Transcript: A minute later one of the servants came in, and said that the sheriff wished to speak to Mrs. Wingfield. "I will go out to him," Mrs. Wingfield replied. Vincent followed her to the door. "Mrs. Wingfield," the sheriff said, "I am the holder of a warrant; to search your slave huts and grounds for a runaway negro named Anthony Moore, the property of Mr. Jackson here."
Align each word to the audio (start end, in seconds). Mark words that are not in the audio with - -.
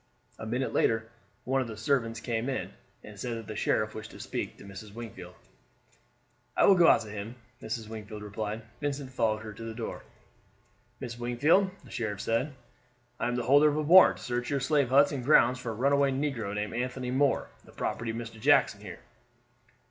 A 0.39 0.47
minute 0.47 0.73
later 0.73 1.11
one 1.43 1.61
of 1.61 1.67
the 1.67 1.77
servants 1.77 2.19
came 2.19 2.49
in, 2.49 2.71
and 3.03 3.19
said 3.19 3.37
that 3.37 3.45
the 3.45 3.55
sheriff 3.55 3.93
wished 3.93 4.09
to 4.09 4.19
speak 4.19 4.57
to 4.57 4.63
Mrs. 4.63 4.95
Wingfield. 4.95 5.35
"I 6.57 6.65
will 6.65 6.73
go 6.73 6.87
out 6.87 7.01
to 7.01 7.09
him," 7.11 7.35
Mrs. 7.61 7.87
Wingfield 7.87 8.23
replied. 8.23 8.63
Vincent 8.79 9.11
followed 9.11 9.43
her 9.43 9.53
to 9.53 9.63
the 9.63 9.75
door. 9.75 10.01
"Mrs. 10.99 11.19
Wingfield," 11.19 11.69
the 11.83 11.91
sheriff 11.91 12.19
said, 12.19 12.55
"I 13.19 13.27
am 13.27 13.35
the 13.35 13.43
holder 13.43 13.69
of 13.69 13.77
a 13.77 13.83
warrant; 13.83 14.17
to 14.17 14.23
search 14.23 14.49
your 14.49 14.59
slave 14.59 14.89
huts 14.89 15.11
and 15.11 15.23
grounds 15.23 15.59
for 15.59 15.69
a 15.69 15.75
runaway 15.75 16.09
negro 16.09 16.55
named 16.55 16.73
Anthony 16.73 17.11
Moore, 17.11 17.49
the 17.63 17.71
property 17.71 18.09
of 18.09 18.17
Mr. 18.17 18.39
Jackson 18.39 18.81
here." 18.81 19.01